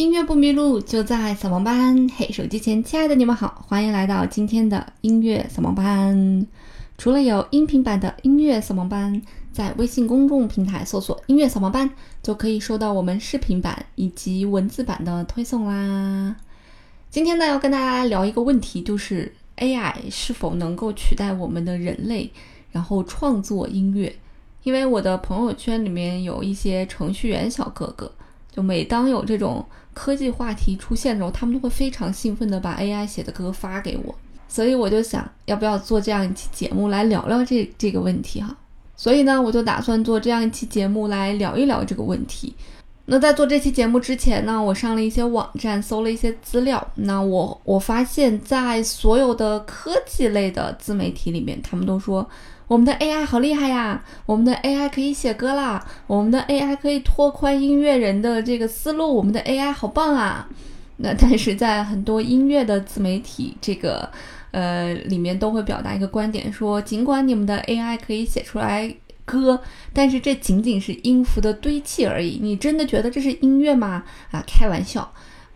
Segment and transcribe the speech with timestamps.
[0.00, 2.08] 音乐不迷路，就在扫盲班。
[2.16, 6.46] 嘿，手机前亲爱的你们好，欢迎来到今天的音乐扫盲班。
[6.96, 9.20] 除了有音频版的音乐扫盲班，
[9.52, 11.90] 在微信公众平台搜索“音乐扫盲班”，
[12.24, 16.34] 就可以收到我们视频版以及文字版的推送啦。
[17.10, 22.30] 今天呢，要跟大家聊一个问题，就是 AI 是否能够取代我们的人类，
[22.70, 24.16] 然后创作音乐？
[24.62, 28.10] 因为我的朋友圈里面有一些程序员小哥哥。
[28.50, 29.64] 就每当有这种
[29.94, 34.14] 科技话题出现的时候，他们都会非常兴奋的把 AI 写的歌发给我，
[34.48, 38.56] 所以我就想要不要做这样一期节目来聊聊这这个问题哈。
[38.96, 42.54] 所以呢，我就打算做这样一期节目来聊一聊这个问题。
[43.10, 46.86] 那在做这期节目之前呢，我上了一些网站搜了一些资料。
[46.94, 52.28] 那我我发现，在所有的科技类的自媒体里面，他们都说。
[52.68, 54.00] 我们的 AI 好厉害呀！
[54.26, 55.84] 我们的 AI 可以写歌啦！
[56.06, 59.12] 我们的 AI 可以拓宽音乐人的这个思路！
[59.12, 60.48] 我们的 AI 好棒啊！
[60.98, 64.08] 那但是在很多音乐的自媒体这个
[64.52, 68.94] 呃里面都会表达一个观点，说尽管你们的 AI 可以写出来
[69.30, 69.60] 歌，
[69.92, 72.40] 但是这仅仅是音符的堆砌而已。
[72.42, 74.02] 你真的觉得这是音乐吗？
[74.32, 75.08] 啊，开玩笑，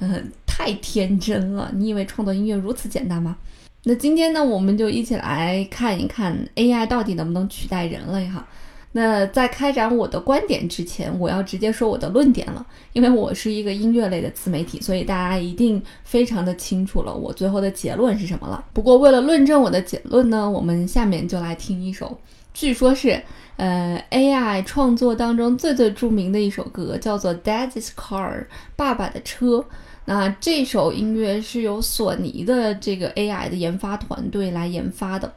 [0.00, 1.70] 嗯，太天真了！
[1.74, 3.36] 你以为创作音乐如此简单吗？
[3.84, 8.44] 那今天呢，我们就一起来看一看 AI 到底能不能取代人类哈。
[8.92, 18.64] 那在开展我的观点之前，我要直接说我的论点了，因为我是一个音乐类的自媒体，所以大家一定非常的清楚了我最后的结论是什么了。
[18.72, 22.18] 不过为了论证我的结论呢，我们下面就来听一首，
[22.52, 23.22] 据说是
[23.56, 28.40] 呃 AI 创作当中最最著名的一首歌，叫做《Daddy's Car》
[28.76, 29.64] 爸爸的车。
[30.06, 35.32] 那这首音乐是由索尼的这个 AI 的研发团队来研发的，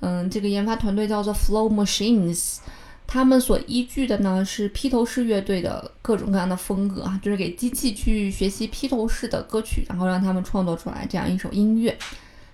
[0.00, 2.58] 嗯，这个研发团队叫做 Flow Machines，
[3.06, 11.96] 他们所依据的呢是披头士乐队的各种各样的风格啊，就是给机器去学习披头士的歌曲，然后让他们创作出来这样一首音乐。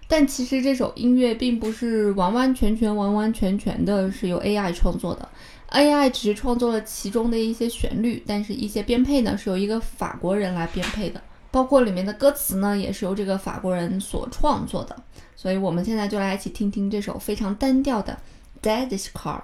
[0.06, 5.28] 但其实这首音乐并不是完完全全、完完全全的是由 AI 创作的
[5.70, 11.20] ，AI 只是创作了其中的一些旋律，但是一些编配呢是由一个法国人来编配的。
[11.50, 14.96] 包括里面的歌词呢，也是由这个法国人所创作的，
[15.36, 18.18] 所以我们现在就来一起听听这首非常单调的
[18.66, 19.38] 《Daddy's Car》。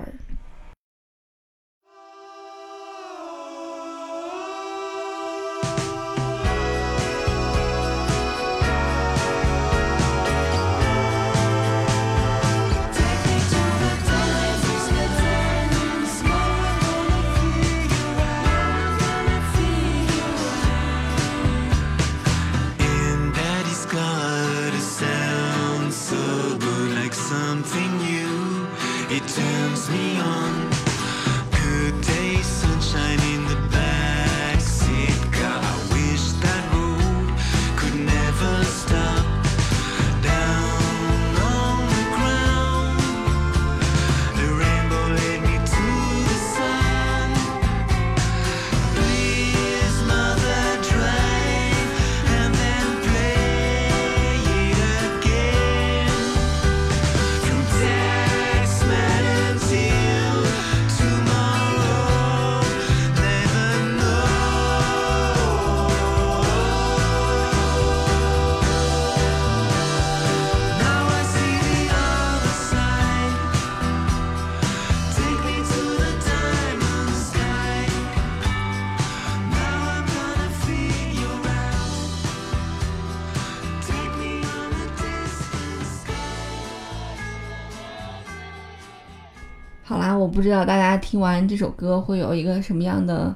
[90.30, 93.34] 不知道大家听完这首歌会有一个什么样的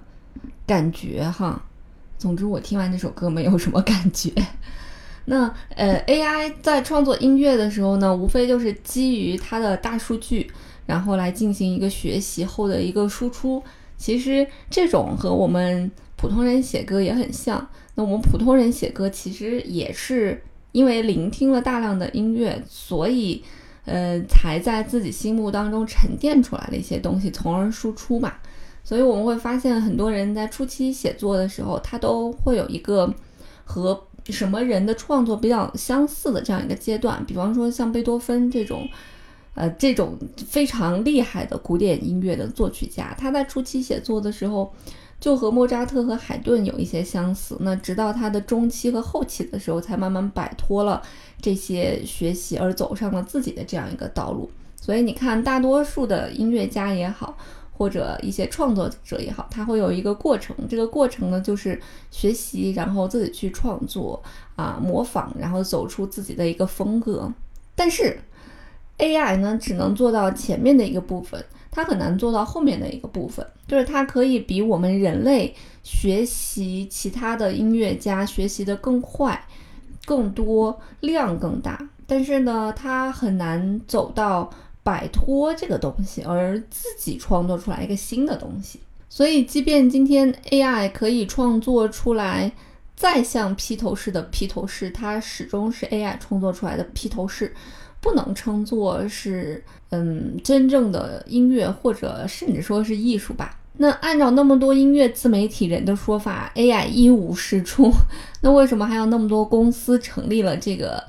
[0.66, 1.62] 感觉哈。
[2.16, 4.30] 总之，我听完这首歌没有什么感觉。
[5.26, 10.50] 那呃，AI 在创作音乐的时候呢，无非就是基于它的大数据，
[10.86, 13.62] 然后来进行一个学习后的一个输出。
[13.96, 17.66] 其实这种和我们普通人写歌也很像。
[17.96, 20.42] 那我们普通人写歌其实也是
[20.72, 23.42] 因为聆听了大量的音乐，所以。
[23.84, 28.32] 呃，才在自己心目当中沉淀出来的一些东西，从而输出嘛。
[28.82, 33.12] 所以我们会发现，很多人在初期写作的时候，他都会有一个
[33.64, 37.24] 和什么人的创作比较相似的这样一个阶段。
[37.26, 38.86] 比方说，像贝多芬这种，
[39.54, 44.72] 呃，这种非常厉害的古典音乐的作曲家，他在初期写作的时候。
[45.20, 51.00] 就和莫扎特和海顿有一些相似，那直到他的中期和后期的时候，才慢慢摆脱了
[51.40, 54.50] 这些学习，而走上了自己的这样一个道路。
[54.78, 57.38] 所以你看，大多数的音乐家也好，
[57.72, 60.54] 或者一些创作者也好，他会有一个过程。
[60.68, 61.80] 这个过程呢，就是
[62.10, 64.22] 学习，然后自己去创作
[64.56, 67.32] 啊，模仿，然后走出自己的一个风格。
[67.74, 68.18] 但是
[68.98, 73.46] AI 呢，只能做到前面的一个部分，它很难做到后面的一个部分。
[73.66, 79.46] 就是它可以比我们人类学习其他的音乐家学习的更快、
[80.04, 81.78] 更多、量更大。
[82.06, 84.50] 但是呢，它很难走到。
[84.84, 88.78] 摆脱这个东西，而自己创作出来一个新的东西。
[89.08, 92.52] 所以，即便今天 AI 可以创作出来
[92.94, 97.54] 再像披头士的披头士，它始终是 AI 创作出来的披头士，
[98.04, 103.58] 不能称作是嗯真正的音乐，或者甚至说是艺术吧。
[103.78, 107.90] 那按照那么多音乐自媒体人的说法，AI 一无是处，
[108.42, 111.02] 那为什么还有那么多公司成立了这个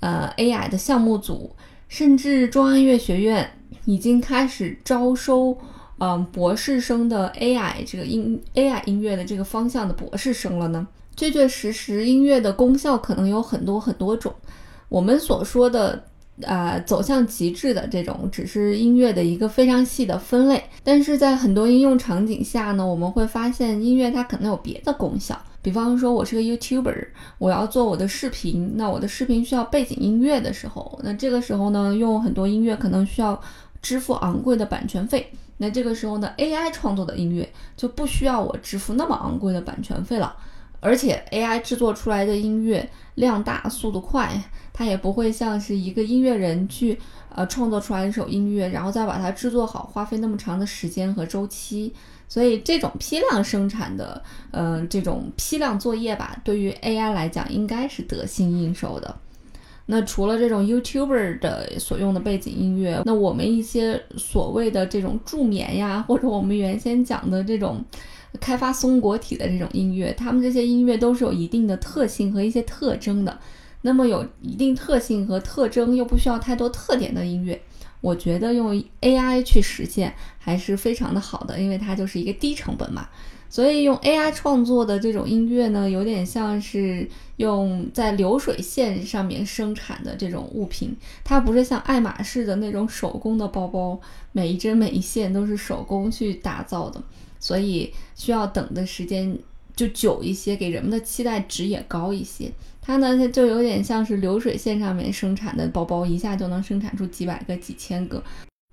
[0.00, 1.56] 呃 AI 的项目组？
[1.88, 3.50] 甚至中央音乐学院
[3.86, 5.56] 已经开始招收，
[5.98, 10.86] 嗯，博士生的 AI 这个音 AI 音乐的这个方向的博士生了呢。
[11.16, 14.32] 确确实实，音乐的功效可能有很多很多种。
[14.88, 16.04] 我们所说的，
[16.42, 20.62] 呃，走向极致的这种，只是音乐的一个非常细的分类。
[20.82, 25.40] 但是在很多应用场景下呢，我们会发现音乐它可能有别的功效。
[25.62, 27.06] 比方说，我是个 YouTuber，
[27.38, 33.40] 我要做我的视频，那我的视频需要背景音乐的时候，那这个时候呢，用很多音乐可能需要
[33.80, 35.30] 支付昂贵的版权费。
[35.58, 40.34] 那这个时候呢，AI 创作的音乐就不需要我支付那么昂贵的版权费了，
[40.82, 44.28] 而且 AI 制作出来的音乐量大、速度快，
[44.72, 46.98] 它也不会像是一个音乐人去
[47.32, 51.94] 呃创作出来一首音乐，然后再把它制作好，花费那么长的时间和周期。
[52.28, 54.20] 所以这种批量生产的，
[54.50, 59.14] 嗯，这种批量作业吧，对于 AI 来讲应该是得心应手的。
[59.86, 67.84] 那除了这种 YouTuber 的所用的背景音乐，那我们一些所谓的这种助眠呀，或者我们原先讲的这种
[68.40, 73.38] 开发松果体的这种音乐，他们这些音乐都是有一定的特性和一些特征的。
[73.82, 77.60] 那么有一定特性和特征又不需要太多特点的音乐。
[78.00, 83.08] 我觉得用 AI 去实现还是非常的好的，因为它就是一个低成本嘛。
[83.52, 87.06] 所以用 AI 创作的这种音乐呢，有点像是
[87.36, 94.00] 用在流水线上面生产的这种物品，它不是像爱马仕的那种手工的包包，
[94.32, 97.02] 每一针每一线都是手工去打造的，
[97.38, 99.36] 所以需要等的时间
[99.76, 102.50] 就久一些，给人们的期待值也高一些。
[102.80, 108.24] 它呢，它就有点像是流水线上面生产的包包，一下就能生产出几百个、几千个。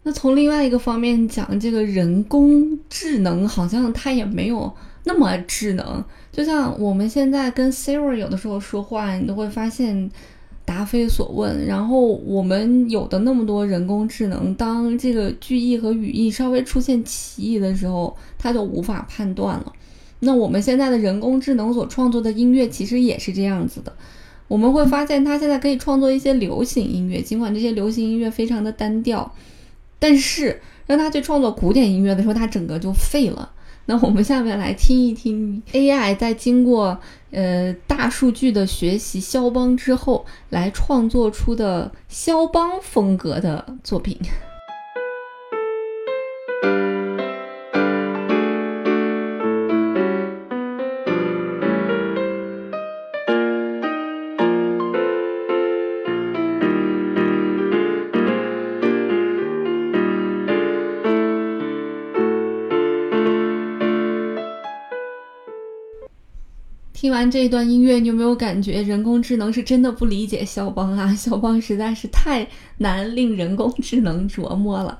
[0.03, 4.71] 那从另外一个方面讲，这个人工智能好像它也没有
[5.03, 6.03] 那么智能。
[6.31, 10.09] 就像我们现在跟 Siri 有的时候说话，你都会发现
[10.63, 11.65] 答非所问。
[11.65, 19.73] 然后我们有的那么多人工智能，当这个句意和语义稍微出现歧义的时候，它就无法判断了。
[20.21, 23.93] 那我们现在的人工智能所创作的音乐其实也是这样子的，
[24.47, 29.33] 我们会发现它现在可以创作一些流行音乐，尽管这些流行音乐非常的单调，
[29.99, 33.51] 但是让他去创作古典音乐的时候，他整个就废了。
[33.85, 36.99] 那我们下面来听一听 AI 在经过
[37.31, 44.15] 呃大数据的学习肖邦之后来创作出的肖邦风格的作品。
[66.99, 71.07] 听完这一段音乐，你有没有感觉人工智能是真的不理解肖邦啊？
[71.15, 72.45] 肖邦实在是太
[72.79, 74.99] 难令人工智能琢磨了。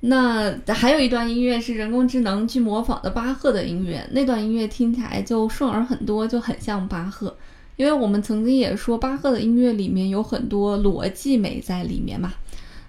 [0.00, 7.36] 那还有一段音乐是人工智能去模仿的巴赫的音乐，那段音乐听起来就顺耳很多，就很像巴赫。
[7.76, 12.32] 因为我们曾经也说，巴赫的音乐里面有很多逻辑美在里面嘛。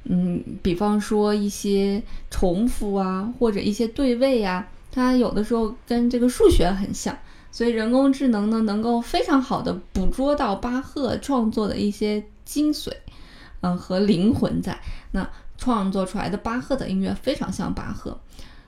[0.05, 2.01] 嗯，比方说一些
[2.31, 7.15] 重复啊，或者一些对位啊，它有的时候跟这个数学很像。
[7.51, 12.91] 所以人工智能呢，能够非常好的捕捉到巴赫创作的一些精髓，
[13.61, 14.79] 嗯和灵魂在
[15.11, 18.19] 那创作出来的巴赫的音乐非常像巴赫。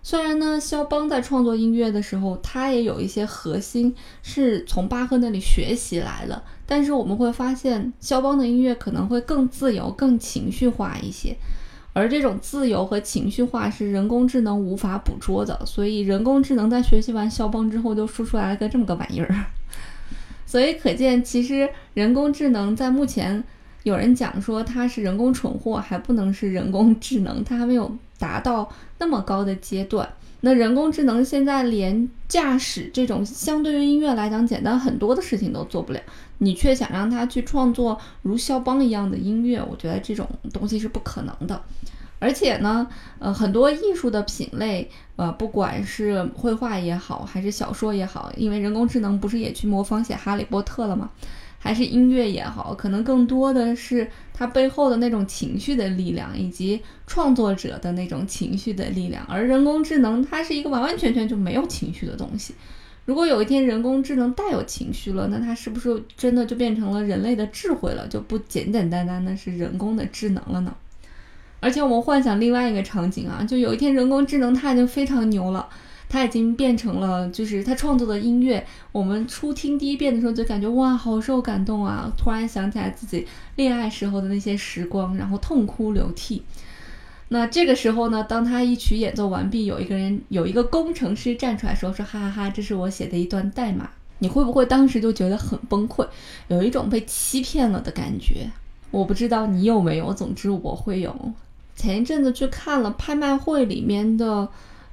[0.03, 11.37] 虽然呢，肖邦在创作音乐的时候，他也有一些核心是从巴赫那里学习来的，但是我们会发现，肖邦的音乐可能会更自由、更情绪化一些。
[11.93, 19.45] 而这种自由和情绪化是人工智能无法捕捉的，所以人工智能在学习完肖邦之后，就输出来了个这么个玩意儿。
[20.47, 23.43] 所以可见，其实人工智能在目前
[23.83, 30.07] 有人讲说它是人工蠢货，还不能是人工智能，它还没有达到那么高的阶段。
[30.41, 36.01] 那人工智能现在连驾驶这种相对于音乐来讲简单很多的事情都做不了，
[36.39, 41.61] 你却想让它去创作如肖邦一样的音乐，我觉得这种东西是不可能的。
[42.17, 51.09] 而且呢，呃，很多艺术的品类，呃，不管是绘画也好，还是小说也好，因为人工智能不是也去模仿写《哈利波特》了吗？
[51.63, 59.23] 还是音乐也好，可能更多的是它背后的那种情绪的力量，以及创作者的那种情绪的力量。
[59.29, 62.55] 而人工智能它是一个完完全全就没有情绪的东西。
[63.05, 68.07] 如果有一天人工智能带有情绪了，那它是不是真的就变成了人类的智慧了？
[68.07, 70.75] 就不简简单单的是人工的智能了呢？
[71.59, 75.69] 而且我们幻想另外一个场景啊，就有一天人工智能它已经非常牛了。
[76.11, 78.67] 他已经变成了，就是他创作的音乐。
[78.91, 82.11] 我们初听第一遍的时候就感觉哇，好受感动啊！
[82.17, 83.25] 突然想起来自己
[83.55, 86.43] 恋爱时候的那些时光，然后痛哭流涕。
[87.29, 93.89] 那这个时候呢，当他一曲演奏完毕，有一个人，有一个工程师站出来说：“说哈哈哈，这是我写的一段代码。”
[94.19, 96.05] 你会不会当时就觉得很崩溃，
[96.49, 98.51] 有一种被欺骗了的感觉？
[98.91, 101.15] 我不知道你有没有，总之我会有。
[101.73, 104.49] 前一阵子去看了拍卖会里面的。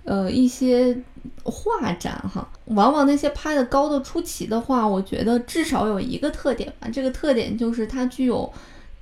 [0.09, 0.97] 呃，一些
[1.45, 8.51] 画展哈，往往那些拍的高的出奇的画，我觉得至少有一个特点吧，这个特点就是它具有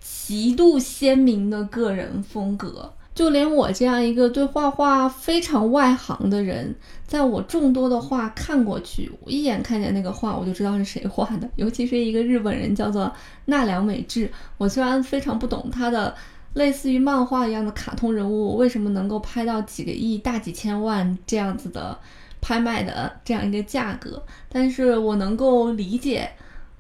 [0.01, 2.93] 极度鲜明的个人风格。
[3.15, 6.75] 就连我这样一个对画画非常外行的人，
[7.07, 11.49] 在我众多的画看过去，我一眼看见那个画，我就知道是谁画的。
[11.55, 13.13] 尤其是一个日本人叫做
[13.45, 16.13] 奈良美智，我虽然非常不懂他的。
[16.57, 21.99] 类似于漫画一样的卡通人物，为什么能够拍到几个亿、大几千万这样子的
[22.41, 24.23] 拍卖的这样一个价格？
[24.49, 26.31] 但是我能够理解，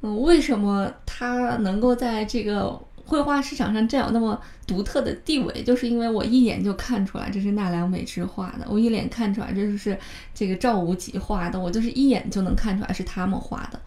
[0.01, 5.63] 嗯，为什么他能够在这个绘画市场上占有那么独特的地位？
[5.63, 9.99] 就是因为我一眼就看出来这是奈良美智画的，我一眼看出来这就是
[10.33, 13.79] 这个赵无极画的，我就是一眼就能看出来是他们画的。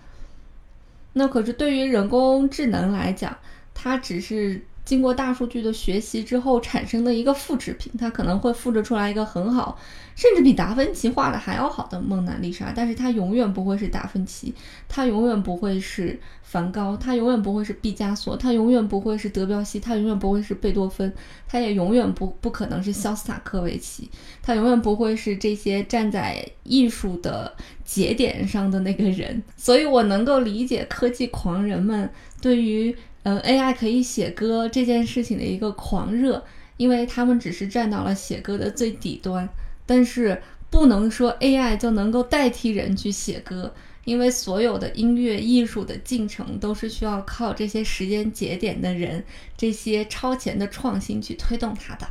[1.13, 3.35] 那可是对于人工智能来讲，
[3.73, 4.63] 它只是。
[4.89, 9.77] 经过大数据的学习之后产生的一个复制品，它可能会复制出来一个很好，
[10.15, 14.51] 甚至比达芬奇画的还要好的蒙娜丽莎，但是它永远不会是达芬奇，
[14.87, 21.13] 它永远不会是梵高，它永远不会是毕加索，它永远不会是德彪西，它永远不会是贝多芬，
[21.47, 24.09] 它也永远不不可能是肖斯塔科维奇，
[24.41, 27.55] 它永远不会是这些站在艺术的
[27.85, 29.43] 节点上的那个人。
[29.55, 32.09] 所以我能够理解科技狂人们
[32.41, 32.95] 对于。
[33.23, 36.43] 嗯，AI 可以写歌这件事情的一个狂热，
[36.77, 39.47] 因为他们只是站到了写歌的最底端，
[39.85, 43.73] 但是不能说 AI 就能够代替人去写歌，
[44.05, 49.23] 因为所有的音乐艺术的进程都是需要靠这些时间节点的人，
[49.57, 52.07] 这些超前的创新去推动它的。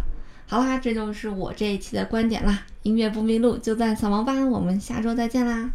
[0.47, 2.67] 好啦，这就是我这一期的观点啦。
[2.83, 5.71] 音乐不迷路，就在扫盲班，我们下周再见啦。